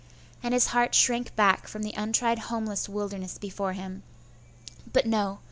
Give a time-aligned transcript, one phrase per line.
[0.41, 4.01] and his heart shrank back from the untried homeless wilderness before him.
[4.91, 5.37] But no!